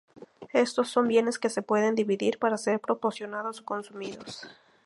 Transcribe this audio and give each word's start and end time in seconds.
Estos 0.53 0.89
son 0.89 1.07
bienes 1.07 1.37
que 1.37 1.51
se 1.51 1.61
pueden 1.61 1.93
dividir 1.93 2.39
para 2.39 2.57
ser 2.57 2.79
proporcionados 2.79 3.59
o 3.61 3.65
consumidos. 3.65 4.41